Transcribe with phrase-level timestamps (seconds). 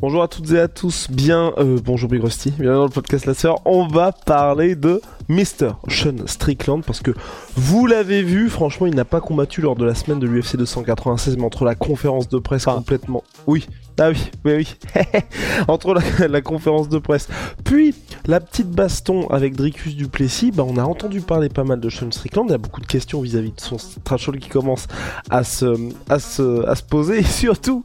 [0.00, 3.26] Bonjour à toutes et à tous, bien euh, bonjour Big Rusty, bienvenue dans le podcast
[3.26, 3.60] La Sœur.
[3.66, 5.72] On va parler de Mr.
[5.88, 7.10] Sean Strickland parce que
[7.54, 11.36] vous l'avez vu, franchement, il n'a pas combattu lors de la semaine de l'UFC 296,
[11.36, 13.22] mais entre la conférence de presse complètement.
[13.46, 13.66] Oui,
[13.98, 14.52] ah oui, oui,
[14.94, 15.02] oui.
[15.68, 17.28] entre la, la conférence de presse,
[17.62, 17.94] puis
[18.26, 22.10] la petite baston avec Dricus Duplessis, bah, on a entendu parler pas mal de Sean
[22.10, 22.46] Strickland.
[22.48, 24.86] Il y a beaucoup de questions vis-à-vis de son talk qui commence
[25.28, 25.76] à se,
[26.08, 27.84] à se, à se poser et surtout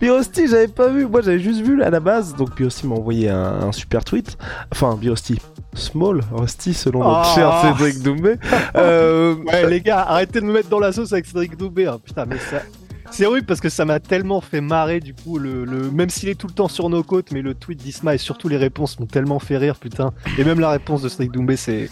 [0.00, 3.28] Birosti, j'avais pas vu, moi j'avais juste vu à la base, donc Birosti m'a envoyé
[3.28, 4.36] un, un, super tweet,
[4.72, 5.38] enfin Birosti,
[5.74, 7.34] Small Rusty selon notre Oh.
[7.34, 8.34] cher Cédric Doumbé.
[8.76, 11.86] Euh, Ouais, les gars, arrêtez de me mettre dans la sauce avec Cédric Doumbé.
[11.86, 11.98] hein.
[12.04, 12.62] Putain, mais ça.
[13.10, 15.90] C'est horrible parce que ça m'a tellement fait marrer du coup, le, le...
[15.90, 18.48] même s'il est tout le temps sur nos côtes, mais le tweet d'Isma et surtout
[18.48, 20.12] les réponses m'ont tellement fait rire, putain.
[20.36, 21.88] Et même la réponse de Cédric Doumbé, c'est.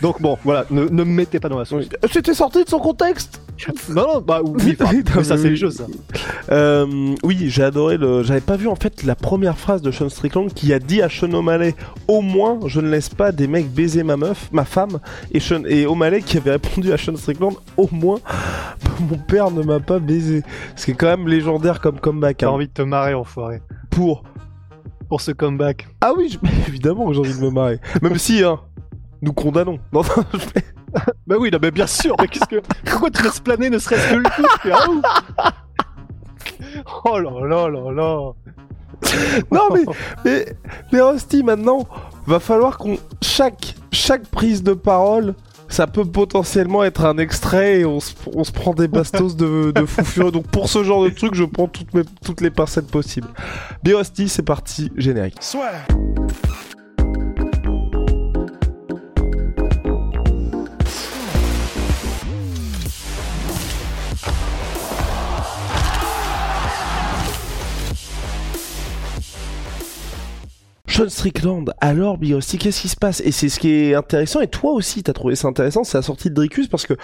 [0.00, 1.86] Donc bon, voilà, ne, ne me mettez pas dans la sauce.
[2.12, 3.40] C'était sorti de son contexte
[3.88, 5.76] Non, non, bah oui, enfin, mais ça c'est les choses.
[5.76, 5.86] Ça.
[6.50, 8.22] Euh, oui, j'ai adoré le.
[8.22, 11.08] J'avais pas vu en fait la première phrase de Sean Strickland qui a dit à
[11.08, 11.74] Sean O'Malley
[12.08, 14.98] Au moins, je ne laisse pas des mecs baiser ma meuf, ma femme.
[15.32, 15.62] Et, Sean...
[15.66, 18.18] et O'Malley qui avait répondu à Sean Strickland Au moins,
[19.10, 20.42] mon père ne m'a pas baisé.
[20.76, 22.38] Ce qui est quand même légendaire comme comeback.
[22.38, 22.50] T'as hein.
[22.50, 23.62] envie de te marrer, enfoiré.
[23.90, 24.24] Pour.
[25.08, 25.88] Pour ce comeback.
[26.00, 27.78] Ah oui, je- évidemment que j'ai envie de me marrer.
[28.00, 28.60] Même si, hein,
[29.22, 29.78] nous condamnons.
[29.92, 30.64] Non, non, je fais-
[31.26, 32.60] Bah oui, non, mais bien sûr, mais qu'est-ce que.
[32.84, 35.02] Pourquoi tu laisses planer ne serait-ce que le coup je fais, ouh.
[37.04, 38.32] Oh là là là là.
[39.50, 39.84] Non, mais,
[40.24, 40.46] mais,
[40.92, 41.86] mais Rusty, maintenant,
[42.26, 42.98] va falloir qu'on.
[43.22, 45.34] Chaque, chaque prise de parole,
[45.68, 49.72] ça peut potentiellement être un extrait et on se, on se prend des bastos de,
[49.74, 50.30] de fou furieux.
[50.30, 53.28] Donc pour ce genre de truc, je prends toutes, mes, toutes les pincettes possibles.
[53.82, 55.36] Bien Rusty, c'est parti, générique.
[55.40, 55.72] swag.
[70.92, 73.20] Sean Strickland, alors Big Rusty, qu'est-ce qui se passe?
[73.24, 76.02] Et c'est ce qui est intéressant, et toi aussi t'as trouvé ça intéressant, c'est la
[76.02, 76.94] sortie de Dricus, parce que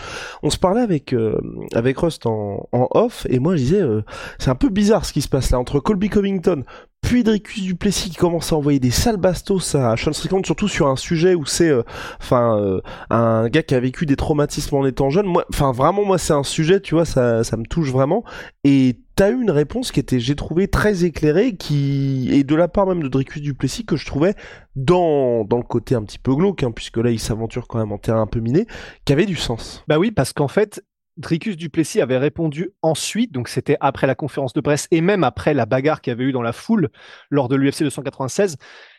[0.42, 1.40] on se parlait avec, euh,
[1.74, 4.02] avec Rust en, en off, et moi je disais, euh,
[4.38, 6.64] c'est un peu bizarre ce qui se passe là, entre Colby Covington,
[7.00, 10.88] puis Dricus Duplessis qui commence à envoyer des sales bastos à Sean Strickland, surtout sur
[10.88, 11.82] un sujet où c'est, euh,
[12.20, 16.04] enfin, euh, un gars qui a vécu des traumatismes en étant jeune, moi, enfin vraiment
[16.04, 18.24] moi c'est un sujet, tu vois, ça, ça me touche vraiment,
[18.64, 22.68] et t'as eu une réponse qui était, j'ai trouvé, très éclairée, qui et de la
[22.68, 24.34] part même de Dricus Duplessis que je trouvais
[24.76, 27.92] dans dans le côté un petit peu glauque, hein, puisque là il s'aventure quand même
[27.92, 28.66] en terrain un peu miné,
[29.04, 29.82] qui avait du sens.
[29.88, 30.84] Bah oui, parce qu'en fait,
[31.18, 35.52] Dricus Duplessis avait répondu ensuite, donc c'était après la conférence de presse et même après
[35.52, 36.90] la bagarre qu'il y avait eu dans la foule
[37.30, 38.56] lors de l'UFC 296.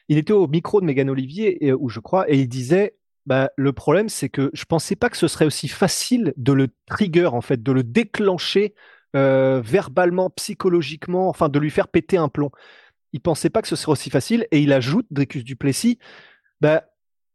[0.09, 3.51] Il était au micro de Megan Olivier, et, où je crois, et il disait bah,
[3.55, 7.27] le problème, c'est que je pensais pas que ce serait aussi facile de le trigger,
[7.27, 8.73] en fait, de le déclencher
[9.15, 12.51] euh, verbalement, psychologiquement, enfin, de lui faire péter un plomb.
[13.13, 15.99] Il pensait pas que ce serait aussi facile, et il ajoute, Dricus Duplessis,
[16.59, 16.85] bah,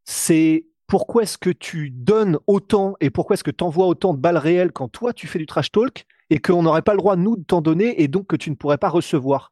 [0.03, 4.17] c'est pourquoi est-ce que tu donnes autant et pourquoi est-ce que tu envoies autant de
[4.17, 7.17] balles réelles quand toi tu fais du trash talk et qu'on n'aurait pas le droit
[7.17, 9.51] nous de t'en donner et donc que tu ne pourrais pas recevoir?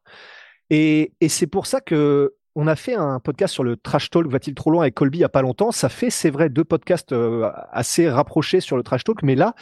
[0.70, 4.26] Et, et c'est pour ça que on a fait un podcast sur le trash talk
[4.26, 5.70] va-t-il trop loin avec Colby il y a pas longtemps.
[5.70, 9.54] Ça fait c'est vrai deux podcasts euh, assez rapprochés sur le trash talk, mais là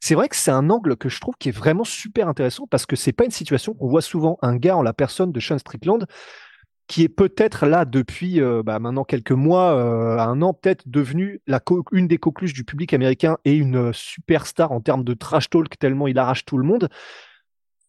[0.00, 2.84] c'est vrai que c'est un angle que je trouve qui est vraiment super intéressant parce
[2.84, 5.58] que c'est pas une situation qu'on voit souvent un gars en la personne de Sean
[5.58, 6.04] Strickland
[6.88, 11.40] qui est peut-être là depuis euh, bah, maintenant quelques mois, euh, un an peut-être devenu
[11.46, 15.14] la co- une des coqueluches du public américain et une euh, superstar en termes de
[15.14, 16.88] trash talk tellement il arrache tout le monde.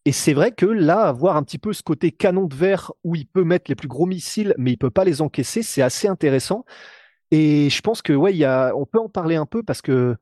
[0.04, 3.14] Et c'est vrai que là, avoir un petit peu ce côté canon de verre où
[3.16, 6.08] il peut mettre les plus gros missiles, mais il peut pas les encaisser, c'est assez
[6.08, 6.64] intéressant.
[7.30, 8.44] Et je pense que ouais,
[8.74, 10.16] on peut en parler un peu parce que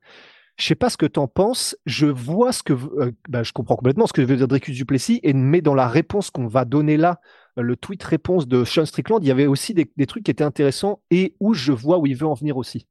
[0.57, 1.77] je sais pas ce que tu en penses.
[1.85, 2.73] Je vois ce que,
[3.29, 6.29] bah, je comprends complètement ce que veut dire Dricus Duplessis, et mais dans la réponse
[6.29, 7.21] qu'on va donner là,
[7.61, 11.01] le tweet réponse de Sean Strickland, il y avait aussi des, trucs qui étaient intéressants
[11.11, 12.87] et où je vois où il veut en venir aussi.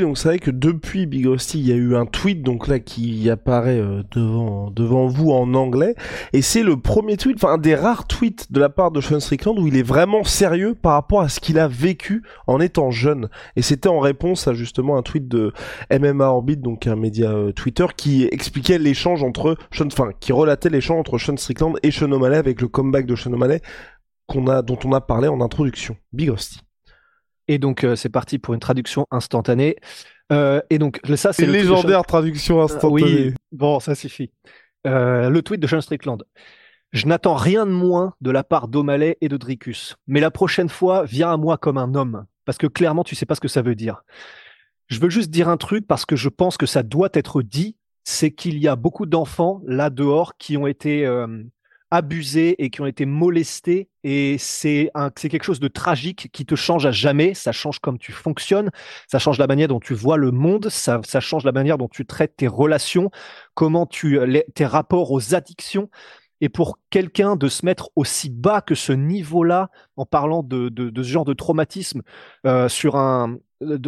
[0.00, 2.78] Donc c'est vrai que depuis Big Rusty, il y a eu un tweet donc là
[2.78, 5.94] qui apparaît euh, devant devant vous en anglais
[6.34, 9.20] et c'est le premier tweet, enfin un des rares tweets de la part de Sean
[9.20, 12.90] Strickland où il est vraiment sérieux par rapport à ce qu'il a vécu en étant
[12.90, 15.54] jeune et c'était en réponse à justement un tweet de
[15.90, 20.68] MMA Orbit donc un média euh, Twitter qui expliquait l'échange entre Sean, enfin qui relatait
[20.68, 23.62] l'échange entre Sean Strickland et Sean O'Malley avec le comeback de Sean O'Malley
[24.26, 25.96] qu'on a dont on a parlé en introduction.
[26.12, 26.65] Big Rusty.
[27.48, 29.76] Et donc, euh, c'est parti pour une traduction instantanée.
[30.32, 33.28] Euh, et donc, ça, c'est légendaire traduction instantanée.
[33.28, 34.32] oui, bon, ça suffit.
[34.86, 36.24] Euh, le tweet de Sean Strickland.
[36.92, 39.96] Je n'attends rien de moins de la part d'O'Malley et de Dricus.
[40.06, 42.24] Mais la prochaine fois, viens à moi comme un homme.
[42.44, 44.02] Parce que clairement, tu sais pas ce que ça veut dire.
[44.86, 47.76] Je veux juste dire un truc parce que je pense que ça doit être dit.
[48.04, 51.04] C'est qu'il y a beaucoup d'enfants là dehors qui ont été
[51.90, 53.88] abusés et qui ont été molestés.
[54.04, 57.34] Et c'est quelque chose de tragique qui te change à jamais.
[57.34, 58.70] Ça change comme tu fonctionnes,
[59.08, 61.88] ça change la manière dont tu vois le monde, ça, ça change la manière dont
[61.88, 63.10] tu traites tes relations,
[63.54, 64.18] comment tu
[64.54, 65.90] tes rapports aux addictions.
[66.40, 70.90] Et pour quelqu'un de se mettre aussi bas que ce niveau-là, en parlant de, de,
[70.90, 72.02] de, ce genre de traumatisme
[72.46, 73.38] euh, sur un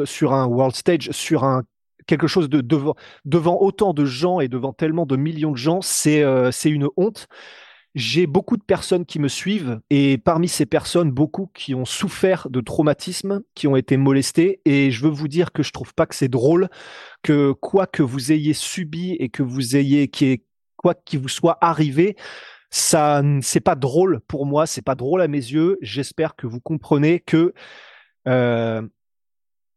[0.07, 1.63] sur un world stage, sur un
[2.07, 2.95] quelque chose de devant
[3.27, 6.89] devant autant de gens et devant tellement de millions de gens, c'est euh, c'est une
[6.97, 7.29] honte
[7.99, 12.49] j'ai beaucoup de personnes qui me suivent et parmi ces personnes, beaucoup qui ont souffert
[12.49, 14.61] de traumatismes, qui ont été molestés.
[14.65, 16.69] Et je veux vous dire que je trouve pas que c'est drôle
[17.23, 20.45] que quoi que vous ayez subi et que vous ayez, qui
[20.77, 22.17] quoi qu'il vous soit arrivé,
[22.71, 25.77] ça, c'est pas drôle pour moi, c'est pas drôle à mes yeux.
[25.83, 27.53] J'espère que vous comprenez que,
[28.29, 28.83] euh,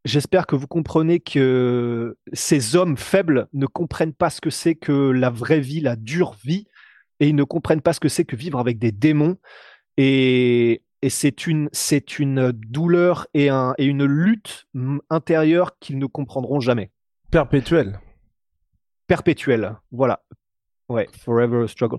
[0.03, 5.11] J'espère que vous comprenez que ces hommes faibles ne comprennent pas ce que c'est que
[5.11, 6.65] la vraie vie, la dure vie,
[7.21, 9.37] et ils ne comprennent pas ce que c'est que vivre avec des démons.
[9.95, 14.67] Et, c'est une, c'est une douleur et, un, et une lutte
[15.09, 16.91] intérieure qu'ils ne comprendront jamais.
[17.31, 17.99] Perpétuelle.
[19.07, 20.23] Perpétuelle, voilà.
[20.89, 21.97] Ouais, forever struggle.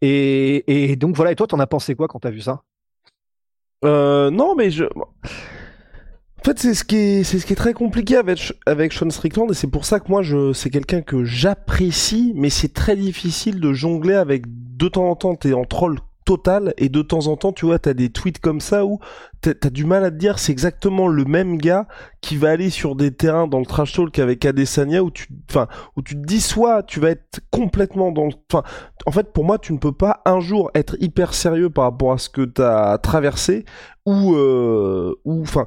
[0.00, 2.62] Et, et donc voilà, et toi, t'en as pensé quoi quand t'as vu ça?
[3.84, 4.84] Euh, Non, mais je...
[6.40, 9.10] En fait, c'est ce qui est, c'est ce qui est très compliqué avec, avec Sean
[9.10, 12.96] Strickland et c'est pour ça que moi, je, c'est quelqu'un que j'apprécie, mais c'est très
[12.96, 17.26] difficile de jongler avec de temps en temps, t'es en troll total et de temps
[17.26, 19.00] en temps, tu vois, t'as des tweets comme ça où
[19.42, 21.86] t'as as du mal à te dire c'est exactement le même gars
[22.22, 25.68] qui va aller sur des terrains dans le trash talk avec Adesanya où tu, enfin,
[25.96, 28.62] où tu te dis soit tu vas être complètement dans, enfin,
[29.04, 32.12] en fait, pour moi, tu ne peux pas un jour être hyper sérieux par rapport
[32.12, 33.66] à ce que t'as traversé
[34.06, 35.66] ou, euh, ou, enfin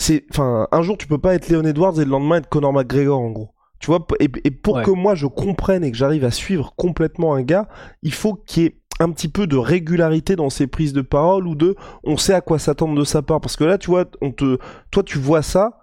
[0.00, 2.72] c'est, enfin, un jour tu peux pas être Léon Edwards et le lendemain être Conor
[2.72, 3.50] McGregor en gros.
[3.80, 7.42] Tu vois, et, pour que moi je comprenne et que j'arrive à suivre complètement un
[7.42, 7.68] gars,
[8.02, 11.46] il faut qu'il y ait un petit peu de régularité dans ses prises de parole
[11.46, 14.04] ou de on sait à quoi s'attendre de sa part parce que là tu vois
[14.20, 14.58] on te
[14.90, 15.80] toi tu vois ça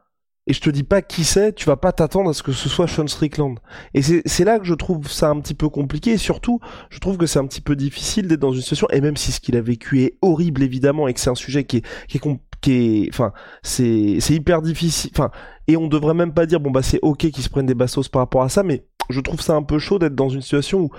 [0.47, 2.69] et je te dis pas qui c'est, tu vas pas t'attendre à ce que ce
[2.69, 3.59] soit Sean Strickland.
[3.93, 7.17] Et c'est là que je trouve ça un petit peu compliqué, et surtout, je trouve
[7.17, 9.57] que c'est un petit peu difficile d'être dans une situation, et même si ce qu'il
[9.57, 12.21] a vécu est horrible évidemment, et que c'est un sujet qui est, qui est,
[12.61, 12.71] qui
[13.03, 15.31] est, enfin, c'est, c'est hyper difficile, enfin,
[15.67, 18.09] et on devrait même pas dire, bon bah c'est ok qu'ils se prennent des bastos
[18.09, 20.79] par rapport à ça, mais je trouve ça un peu chaud d'être dans une situation
[20.79, 20.91] où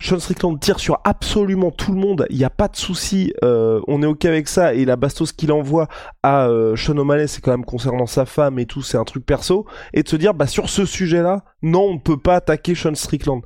[0.00, 3.80] Sean Strickland tire sur absolument tout le monde, il n'y a pas de souci, euh,
[3.86, 5.88] on est ok avec ça, et la bastos qu'il envoie
[6.22, 9.24] à euh, Sean O'Malley, c'est quand même concernant sa femme et tout, c'est un truc
[9.24, 12.74] perso, et de se dire, bah sur ce sujet-là, non, on ne peut pas attaquer
[12.74, 13.42] Sean Strickland.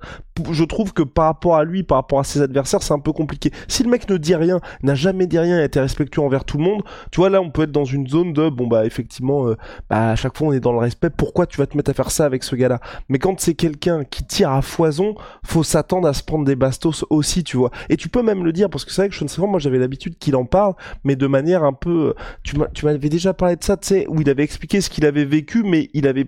[0.50, 3.12] Je trouve que par rapport à lui, par rapport à ses adversaires, c'est un peu
[3.12, 3.50] compliqué.
[3.68, 6.58] Si le mec ne dit rien, n'a jamais dit rien, a été respectueux envers tout
[6.58, 9.48] le monde, tu vois, là, on peut être dans une zone de, bon, bah, effectivement,
[9.48, 9.56] euh,
[9.90, 11.94] bah, à chaque fois, on est dans le respect, pourquoi tu vas te mettre à
[11.94, 12.80] faire ça avec ce gars-là?
[13.08, 15.14] Mais quand c'est quelqu'un qui tire à foison,
[15.44, 17.70] faut s'attendre à se prendre des bastos aussi, tu vois.
[17.88, 19.78] Et tu peux même le dire, parce que c'est vrai que Sean Strickland, moi, j'avais
[19.78, 20.74] l'habitude qu'il en parle,
[21.04, 24.30] mais de manière un peu, tu m'avais déjà parlé de ça, tu sais, où il
[24.30, 26.26] avait expliqué ce qu'il avait vécu, mais il avait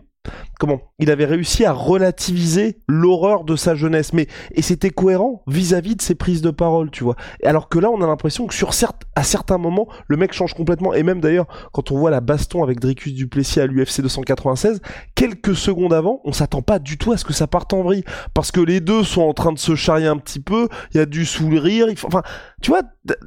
[0.58, 4.12] comment il avait réussi à relativiser l'horreur de sa jeunesse.
[4.12, 7.16] Mais et c'était cohérent vis-à-vis de ses prises de parole tu vois.
[7.44, 10.54] Alors que là on a l'impression que sur certes à certains moments le mec change
[10.54, 10.92] complètement.
[10.94, 14.80] Et même d'ailleurs quand on voit la baston avec Dricus Duplessis à l'UFC 296
[15.14, 18.04] quelques secondes avant on s'attend pas du tout à ce que ça parte en vrille.
[18.34, 21.00] Parce que les deux sont en train de se charrier un petit peu il y
[21.00, 22.22] a du sourire enfin
[22.60, 22.82] tu vois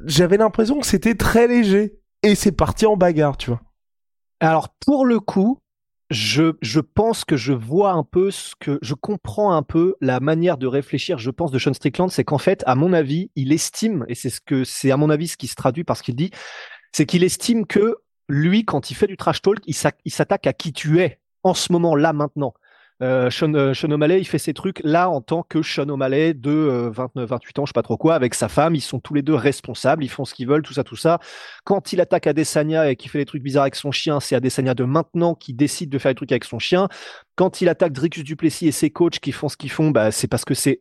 [0.06, 1.98] j'avais l'impression que c'était très léger.
[2.22, 3.60] Et c'est parti en bagarre tu vois.
[4.40, 5.58] Alors pour le coup
[6.14, 10.56] je, pense que je vois un peu ce que je comprends un peu la manière
[10.56, 14.04] de réfléchir, je pense, de Sean Strickland, c'est qu'en fait, à mon avis, il estime,
[14.08, 16.16] et c'est ce que c'est à mon avis ce qui se traduit par ce qu'il
[16.16, 16.30] dit,
[16.92, 17.96] c'est qu'il estime que
[18.28, 21.72] lui, quand il fait du trash talk, il s'attaque à qui tu es en ce
[21.72, 22.54] moment, là, maintenant.
[23.04, 26.32] Euh, Sean, euh, Sean O'Malley, il fait ses trucs là en tant que Sean O'Malley
[26.32, 28.74] de 29, 28 ans, je sais pas trop quoi, avec sa femme.
[28.74, 31.18] Ils sont tous les deux responsables, ils font ce qu'ils veulent, tout ça, tout ça.
[31.64, 34.74] Quand il attaque Adesanya et qu'il fait des trucs bizarres avec son chien, c'est Adesanya
[34.74, 36.88] de maintenant qui décide de faire des trucs avec son chien.
[37.36, 40.28] Quand il attaque Dricus Duplessis et ses coachs qui font ce qu'ils font, bah, c'est
[40.28, 40.80] parce que c'est.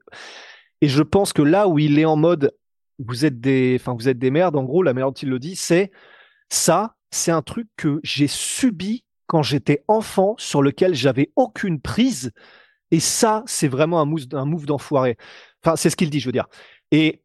[0.79, 2.53] Et je pense que là où il est en mode
[2.99, 5.39] vous êtes des, enfin, vous êtes des merdes, en gros, la manière dont il le
[5.39, 5.91] dit, c'est
[6.49, 9.03] ça, c'est un truc que j'ai subi
[9.33, 12.33] quand j'étais enfant, sur lequel j'avais aucune prise.
[12.91, 15.17] Et ça, c'est vraiment un move, un d'enfoiré.
[15.63, 16.45] Enfin, c'est ce qu'il dit, je veux dire.
[16.91, 17.23] Et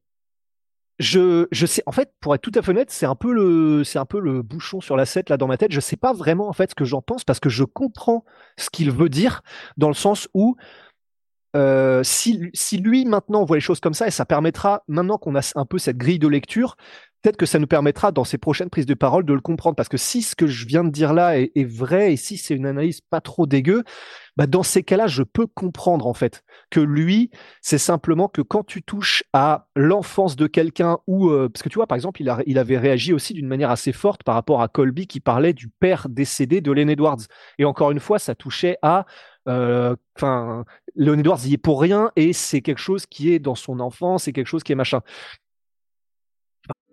[0.99, 3.85] je, je sais, en fait, pour être tout à fait honnête, c'est un peu le,
[3.85, 5.71] c'est un peu le bouchon sur la là dans ma tête.
[5.71, 8.25] Je sais pas vraiment en fait ce que j'en pense parce que je comprends
[8.57, 9.43] ce qu'il veut dire
[9.77, 10.57] dans le sens où
[11.57, 15.37] euh, si, si, lui maintenant voit les choses comme ça, et ça permettra, maintenant qu'on
[15.37, 16.77] a un peu cette grille de lecture,
[17.23, 19.77] peut-être que ça nous permettra dans ses prochaines prises de parole de le comprendre.
[19.77, 22.55] Parce que si ce que je viens de dire là est, vrai, et si c'est
[22.55, 23.85] une analyse pas trop dégueu,
[24.37, 28.65] bah dans ces cas-là, je peux comprendre en fait que lui, c'est simplement que quand
[28.65, 32.59] tu touches à l'enfance de quelqu'un, ou euh, parce que tu vois, par exemple, il,
[32.59, 36.09] avait réagi aussi d'une manière assez forte par rapport à Colby qui parlait du père
[36.09, 37.23] décédé de Len Edwards.
[37.59, 39.07] Et encore une fois, ça touchait à
[39.49, 43.55] euh, enfin, Leon Edwards y est pour rien et c'est quelque chose qui est dans
[43.55, 45.01] son enfance, c'est quelque chose qui est machin.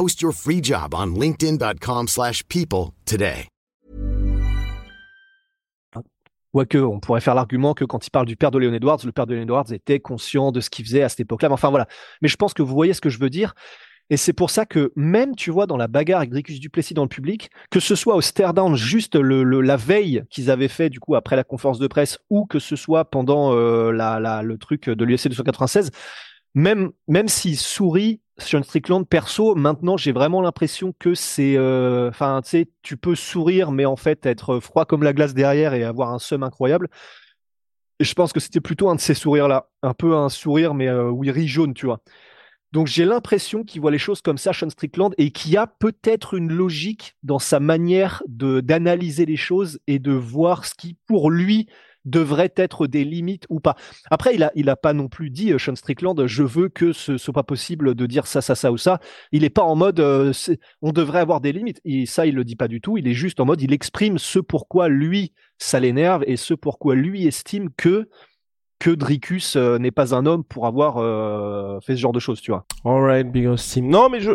[0.00, 3.48] Post your free job on linkedin.com/people today.
[6.54, 9.12] Quoique, on pourrait faire l'argument que quand il parle du père de Leon Edwards, le
[9.12, 11.50] père de Leon Edwards était conscient de ce qu'il faisait à cette époque-là.
[11.50, 11.86] Enfin voilà.
[12.22, 13.52] Mais je pense que vous voyez ce que je veux dire.
[14.08, 17.02] Et c'est pour ça que même, tu vois, dans la bagarre avec Dricus Duplessis dans
[17.02, 20.98] le public, que ce soit au stare down juste la veille qu'ils avaient fait, du
[20.98, 25.04] coup, après la conférence de presse, ou que ce soit pendant euh, le truc de
[25.04, 25.90] l'UFC 296,
[26.54, 32.40] même, même s'il sourit, Sean Strickland, perso, maintenant, j'ai vraiment l'impression que c'est, euh, enfin,
[32.42, 35.84] tu sais, tu peux sourire, mais en fait, être froid comme la glace derrière et
[35.84, 36.88] avoir un seum incroyable.
[37.98, 39.68] Et je pense que c'était plutôt un de ces sourires-là.
[39.82, 42.00] Un peu un sourire, mais euh, où il rit jaune, tu vois.
[42.72, 45.66] Donc j'ai l'impression qu'il voit les choses comme ça, Sean Strickland, et qu'il y a
[45.66, 51.30] peut-être une logique dans sa manière d'analyser les choses et de voir ce qui, pour
[51.30, 51.68] lui,
[52.04, 53.76] devrait être des limites ou pas.
[54.10, 56.92] Après, il a, il a pas non plus dit, euh, Sean Strickland, je veux que
[56.92, 59.00] ce soit pas possible de dire ça, ça, ça ou ça.
[59.32, 60.32] Il est pas en mode, euh,
[60.82, 61.80] on devrait avoir des limites.
[61.84, 62.98] Et ça, il le dit pas du tout.
[62.98, 66.94] Il est juste en mode, il exprime ce pourquoi lui, ça l'énerve et ce pourquoi
[66.94, 68.08] lui estime que
[68.80, 72.40] que Dricus euh, n'est pas un homme pour avoir euh, fait ce genre de choses,
[72.40, 72.64] tu vois.
[72.84, 73.46] Alright, Big.
[73.82, 74.32] Non, mais je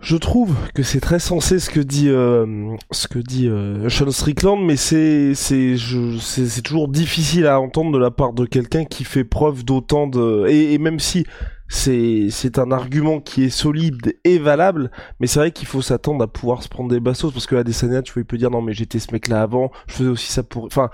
[0.00, 3.48] je trouve que c'est très sensé ce que dit euh, ce que dit
[3.88, 8.84] Sean Strickland, mais c'est c'est c'est toujours difficile à entendre de la part de quelqu'un
[8.84, 11.26] qui fait preuve d'autant de et, même si
[11.70, 16.26] c'est un argument qui est solide et valable, mais c'est vrai qu'il faut s'attendre à
[16.26, 18.60] pouvoir se prendre des bastos parce que à Desania, tu vois, il peut dire non
[18.60, 20.90] mais j'étais ce mec là avant, je faisais aussi ça pour, enfin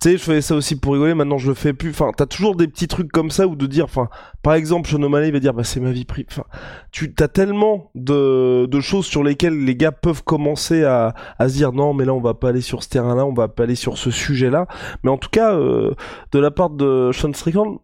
[0.00, 1.90] tu sais, je faisais ça aussi pour rigoler, maintenant je le fais plus.
[1.90, 4.08] Enfin, t'as toujours des petits trucs comme ça ou de dire, enfin,
[4.42, 6.28] par exemple, Sean O'Malley va dire, bah c'est ma vie privée.
[6.30, 6.44] Enfin,
[6.92, 11.54] tu t'as tellement de, de choses sur lesquelles les gars peuvent commencer à, à se
[11.54, 13.74] dire, non, mais là on va pas aller sur ce terrain-là, on va pas aller
[13.74, 14.68] sur ce sujet-là.
[15.02, 15.94] Mais en tout cas, euh,
[16.30, 17.80] de la part de Sean Strickland,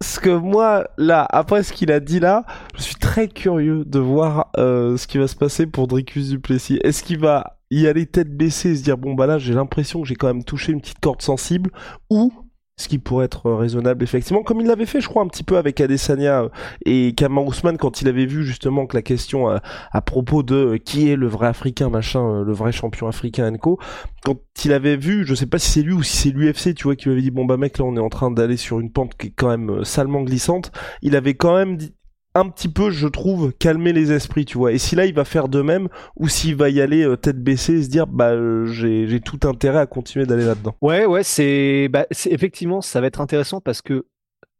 [0.00, 2.44] ce que moi, là, après ce qu'il a dit là,
[2.76, 6.78] je suis très curieux de voir euh, ce qui va se passer pour Dricus Duplessis.
[6.84, 10.00] Est-ce qu'il va y aller tête baissée et se dire bon bah là j'ai l'impression
[10.00, 11.70] que j'ai quand même touché une petite corde sensible
[12.08, 12.32] ou
[12.78, 15.42] ce qui pourrait être euh, raisonnable effectivement comme il l'avait fait je crois un petit
[15.42, 16.48] peu avec Adesanya euh,
[16.86, 19.58] et Kamar Ousmane quand il avait vu justement que la question euh,
[19.92, 23.78] à, propos de qui est le vrai africain machin le vrai champion africain Enco
[24.24, 26.84] quand il avait vu je sais pas si c'est lui ou si c'est l'UFC tu
[26.84, 28.80] vois qui lui avait dit bon bah mec là on est en train d'aller sur
[28.80, 30.70] une pente qui est quand même salement glissante
[31.02, 31.92] il avait quand même dit,
[32.38, 34.72] un petit peu, je trouve, calmer les esprits, tu vois.
[34.72, 37.42] Et si là, il va faire de même, ou s'il va y aller euh, tête
[37.42, 40.74] baissée et se dire, bah, euh, j'ai tout intérêt à continuer d'aller là-dedans.
[40.80, 44.06] Ouais, ouais, c'est, bah, effectivement, ça va être intéressant parce que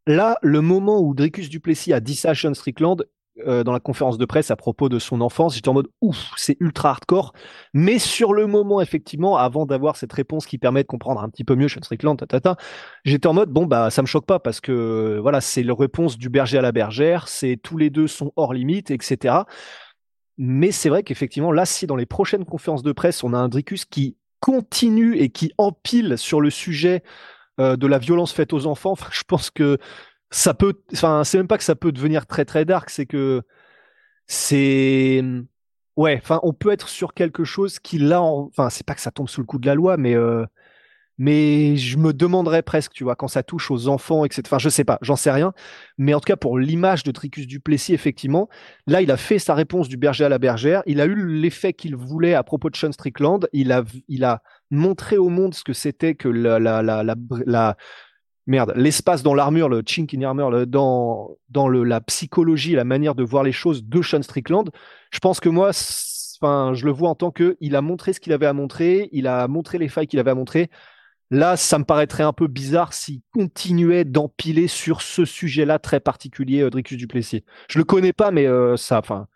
[0.07, 3.05] là, le moment où Dricus Duplessis a dit ça à Strickland,
[3.47, 6.31] euh, dans la conférence de presse à propos de son enfance, j'étais en mode ouf,
[6.37, 7.33] c'est ultra hardcore.
[7.75, 11.45] Mais sur le moment, effectivement, avant d'avoir cette réponse qui permet de comprendre un petit
[11.45, 12.57] peu mieux Sean Strickland, tata,
[13.05, 16.19] j'étais en mode bon bah ça me choque pas parce que voilà c'est la réponse
[16.19, 19.37] du berger à la bergère, c'est tous les deux sont hors limite, etc.
[20.37, 23.49] Mais c'est vrai qu'effectivement là, si dans les prochaines conférences de presse on a un
[23.49, 27.03] Dricus qui continue et qui empile sur le sujet
[27.61, 28.95] euh, de la violence faite aux enfants.
[29.13, 29.79] Je pense que
[30.31, 30.75] ça peut.
[30.93, 33.43] Enfin, c'est même pas que ça peut devenir très très dark, c'est que
[34.27, 35.23] c'est
[35.97, 36.19] ouais.
[36.23, 39.29] Enfin, on peut être sur quelque chose qui là, enfin, c'est pas que ça tombe
[39.29, 40.45] sous le coup de la loi, mais euh,
[41.19, 44.43] mais je me demanderais presque, tu vois, quand ça touche aux enfants, etc.
[44.47, 45.53] Enfin, je sais pas, j'en sais rien.
[45.99, 48.49] Mais en tout cas, pour l'image de Tricus Duplessis, effectivement,
[48.87, 50.83] là, il a fait sa réponse du berger à la bergère.
[50.87, 53.49] Il a eu l'effet qu'il voulait à propos de Sean Strickland.
[53.53, 57.17] Il a, il a montré au monde ce que c'était que la, la, la, la,
[57.47, 57.77] la
[58.49, 63.15] merde, l'espace dans l'armure, le chink in armor, dans, dans le, la psychologie, la manière
[63.15, 64.71] de voir les choses de Sean Strickland.
[65.11, 65.71] Je pense que moi,
[66.41, 69.11] enfin, je le vois en tant que, il a montré ce qu'il avait à montrer,
[69.13, 70.71] il a montré les failles qu'il avait à montrer.
[71.31, 76.63] Là, ça me paraîtrait un peu bizarre s'il continuait d'empiler sur ce sujet-là très particulier,
[76.63, 77.45] euh, Dricus Duplessis.
[77.69, 79.29] Je le connais pas, mais euh, ça, enfin,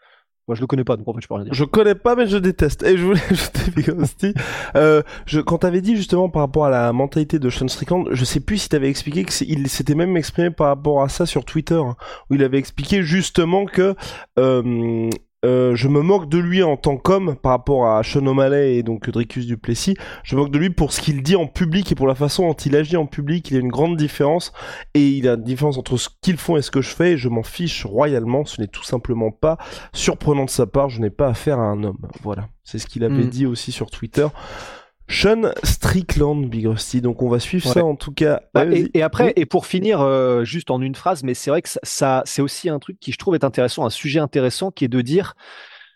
[0.54, 1.54] je le connais pas, donc en fait je peux rien dire.
[1.54, 2.82] Je connais pas, mais je déteste.
[2.82, 4.35] Et je voulais ajouter
[4.76, 8.25] euh, je, quand t'avais dit justement par rapport à la mentalité de Sean Strickland, je
[8.25, 11.44] sais plus si t'avais expliqué que il s'était même exprimé par rapport à ça sur
[11.44, 11.97] Twitter, hein,
[12.30, 13.94] où il avait expliqué justement que
[14.38, 15.11] euh,
[15.44, 18.82] euh, je me moque de lui en tant qu'homme par rapport à Sean O'Malley et
[18.82, 19.96] donc Dricus Duplessis.
[20.22, 22.46] Je me moque de lui pour ce qu'il dit en public et pour la façon
[22.46, 23.50] dont il agit en public.
[23.50, 24.52] Il y a une grande différence
[24.94, 27.12] et il y a une différence entre ce qu'ils font et ce que je fais.
[27.12, 28.44] Et je m'en fiche royalement.
[28.44, 29.58] Ce n'est tout simplement pas
[29.92, 30.90] surprenant de sa part.
[30.90, 31.99] Je n'ai pas affaire à un homme.
[32.22, 32.49] Voilà.
[32.62, 33.28] C'est ce qu'il avait Mm.
[33.30, 34.26] dit aussi sur Twitter.
[35.09, 37.00] Sean Strickland, Big Rusty.
[37.00, 37.73] Donc on va suivre Ouais.
[37.75, 38.40] ça en tout cas.
[38.54, 39.32] Bah, Ouais, et, et après, Oui.
[39.37, 42.42] et pour finir, euh, juste en une phrase, mais c'est vrai que ça, ça- c'est
[42.42, 45.35] aussi un truc qui je trouve est intéressant, un sujet intéressant, qui est de dire,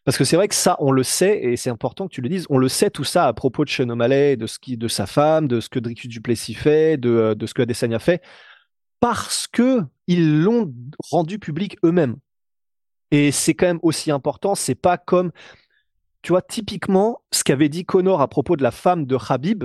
[0.05, 2.29] parce que c'est vrai que ça, on le sait, et c'est important que tu le
[2.29, 4.89] dises, on le sait tout ça à propos de Sean O'Malley, de ce qui, de
[4.89, 8.23] sa femme, de ce que Dricus Duplessis fait, de, euh, de ce que Adesanya fait,
[9.01, 10.73] parce que ils l'ont
[11.11, 12.17] rendu public eux-mêmes.
[13.11, 15.31] Et c'est quand même aussi important, c'est pas comme,
[16.23, 19.65] tu vois, typiquement, ce qu'avait dit Connor à propos de la femme de Habib,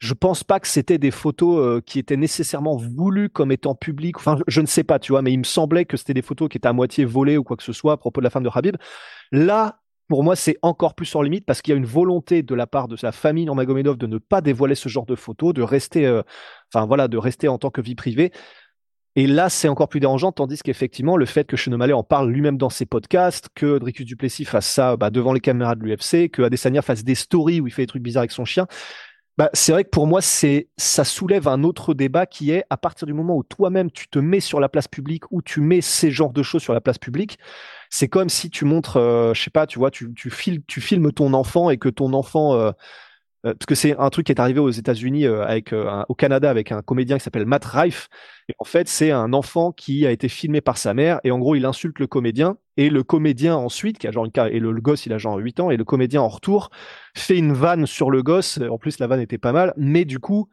[0.00, 4.16] je pense pas que c'était des photos euh, qui étaient nécessairement voulues comme étant publiques.
[4.16, 6.48] Enfin, je, ne sais pas, tu vois, mais il me semblait que c'était des photos
[6.48, 8.42] qui étaient à moitié volées ou quoi que ce soit à propos de la femme
[8.42, 8.76] de Habib.
[9.30, 12.54] Là, pour moi, c'est encore plus en limite parce qu'il y a une volonté de
[12.54, 15.62] la part de la famille Nurmagomedov de ne pas dévoiler ce genre de photos, de
[15.62, 16.22] rester, euh,
[16.72, 18.32] enfin voilà, de rester en tant que vie privée.
[19.16, 22.30] Et là, c'est encore plus dérangeant, tandis qu'effectivement, le fait que Sean O'Malley en parle
[22.30, 26.30] lui-même dans ses podcasts, que Dricus Duplessis fasse ça bah, devant les caméras de l'UFC,
[26.30, 28.66] que Adesanya fasse des stories où il fait des trucs bizarres avec son chien,
[29.36, 32.76] bah, c'est vrai que pour moi, c'est ça soulève un autre débat qui est à
[32.76, 35.80] partir du moment où toi-même tu te mets sur la place publique ou tu mets
[35.80, 37.38] ces genres de choses sur la place publique,
[37.88, 40.80] c'est comme si tu montres, euh, je sais pas, tu vois, tu, tu, filmes, tu
[40.80, 42.72] filmes ton enfant et que ton enfant, euh,
[43.46, 46.14] euh, parce que c'est un truc qui est arrivé aux États-Unis, euh, avec euh, au
[46.14, 48.08] Canada, avec un comédien qui s'appelle Matt Rife.
[48.48, 51.38] Et en fait, c'est un enfant qui a été filmé par sa mère et en
[51.38, 54.72] gros, il insulte le comédien et le comédien ensuite, qui a genre une et le,
[54.72, 56.70] le gosse, il a genre 8 ans et le comédien en retour
[57.16, 58.58] fait une vanne sur le gosse.
[58.70, 60.48] En plus, la vanne était pas mal, mais du coup,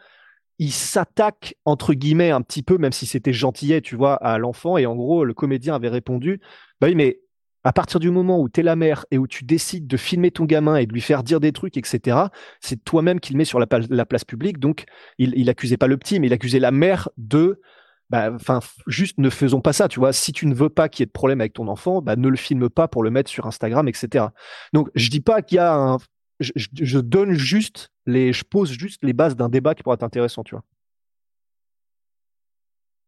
[0.60, 4.78] il s'attaque entre guillemets un petit peu, même si c'était gentillet, tu vois, à l'enfant.
[4.78, 6.42] Et en gros, le comédien avait répondu,
[6.82, 7.20] bah oui, mais
[7.64, 10.32] à partir du moment où tu es la mère et où tu décides de filmer
[10.32, 12.18] ton gamin et de lui faire dire des trucs, etc.,
[12.62, 14.60] c'est toi-même qui le mets sur la, place publique.
[14.60, 14.86] Donc,
[15.18, 17.62] il, il accusait pas le petit, mais il accusait la mère de,
[18.10, 20.14] bah, enfin, juste ne faisons pas ça, tu vois.
[20.14, 22.28] Si tu ne veux pas qu'il y ait de problème avec ton enfant, bah, ne
[22.30, 24.26] le filme pas pour le mettre sur Instagram, etc.
[24.74, 25.98] Donc, je dis pas qu'il y a un,
[26.40, 30.44] je, donne juste les, je pose juste les bases d'un débat qui pourrait être intéressant,
[30.44, 30.64] tu vois.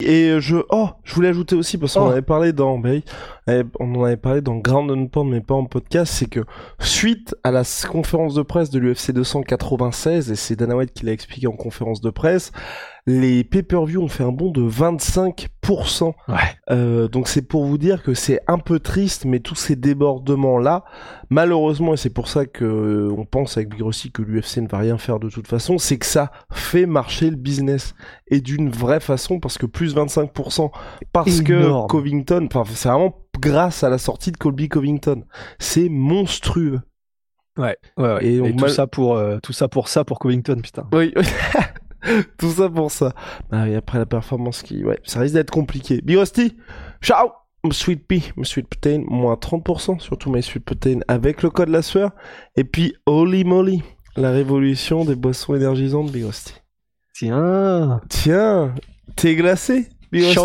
[0.02, 2.12] Et je, oh, je voulais ajouter aussi parce qu'on Oh.
[2.12, 2.78] avait parlé dans,
[3.80, 6.42] on en avait parlé dans Ground and Pound, mais pas en podcast, c'est que
[6.80, 11.12] suite à la conférence de presse de l'UFC 296, et c'est Dana White qui l'a
[11.12, 12.52] expliqué en conférence de presse,
[13.10, 16.14] les pay-per-view ont fait un bond de 25%.
[16.28, 16.36] Ouais.
[16.70, 20.84] Euh, donc c'est pour vous dire que c'est un peu triste, mais tous ces débordements-là,
[21.30, 24.68] malheureusement, et c'est pour ça que euh, on pense avec Big Rossi que l'UFC ne
[24.68, 27.96] va rien faire de toute façon, c'est que ça fait marcher le business
[28.28, 30.72] et d'une vraie façon parce que plus 25%
[31.12, 31.88] parce Énorme.
[31.88, 35.24] que Covington, enfin c'est vraiment grâce à la sortie de Colby Covington,
[35.60, 36.82] c'est monstrueux.
[37.58, 38.26] Ouais, ouais, ouais.
[38.26, 40.88] Et Et, tout mal- ça pour euh, tout ça pour ça pour Covington, putain.
[40.94, 41.14] Oui.
[42.38, 43.14] Tout ça pour ça.
[43.52, 46.00] Bah oui, après la performance qui, ouais, ça risque d'être compliqué.
[46.02, 46.56] Big Rusty,
[47.02, 47.32] ciao!
[47.72, 52.12] Sweet Pea, Sweet Protein, moins 30%, surtout mes Sweet Protein avec le code la sueur.
[52.56, 53.84] Et puis, Holy Moly,
[54.16, 56.54] la révolution des boissons énergisantes, Big Rusty.
[57.14, 58.00] Tiens.
[58.08, 58.74] Tiens,
[59.18, 60.40] t'es glacé, Big Rusty?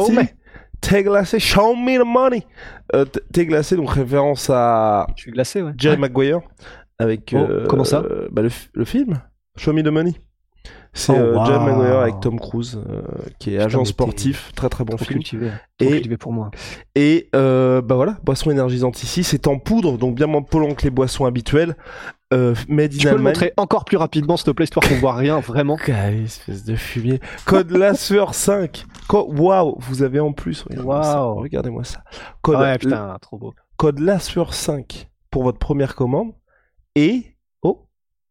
[0.88, 2.46] T'es glacé, show me the money.
[2.94, 5.72] Euh, t'es glacé, donc référence à Je suis glacé, ouais.
[5.78, 6.00] Jerry Ouais.
[6.00, 6.40] Maguire
[6.98, 9.20] avec Oh, euh, comment ça euh, bah, le film
[9.56, 10.14] Show Me the Money.
[10.96, 11.76] C'est Oh, euh, John wow.
[11.76, 13.02] Maguire avec Tom Cruise, euh,
[13.40, 15.18] qui est Putain, agent sportif, très très bon Trop film.
[15.18, 15.50] cultivé.
[15.78, 16.50] Trop Et- cultivé pour moi.
[16.94, 20.84] Et euh, bah voilà, boisson énergisante ici, c'est en poudre, donc bien moins polluant que
[20.84, 21.76] les boissons habituelles.
[22.32, 23.24] Euh, made in Tu peux le Allemagne.
[23.32, 25.76] montrer encore plus rapidement, s'il te plaît, histoire qu'on voit rien, vraiment.
[25.88, 27.20] Ah, espèce de fumier.
[27.44, 28.84] Code la sueur 5.
[29.08, 30.62] Co- Waouh, vous avez en plus.
[30.62, 31.22] Regardez-moi ça.
[31.26, 31.40] Waouh.
[31.40, 32.02] Regardez-moi ça.
[32.40, 33.54] Code, Ouais, putain, trop beau.
[33.76, 36.32] code la sueur 5 pour votre première commande.
[36.96, 37.33] Et.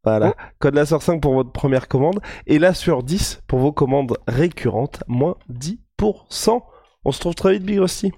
[0.06, 0.36] Oh Voilà.
[0.60, 2.20] Code la sueur 5 pour votre première commande.
[2.46, 5.02] Et la sueur 10 pour vos commandes récurrentes.
[5.08, 6.62] Moins 10%.
[7.06, 8.12] On se trouve très vite, Big Rusty.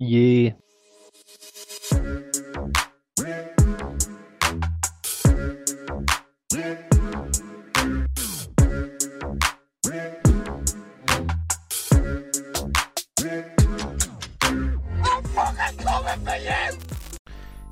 [0.00, 0.54] Yeah.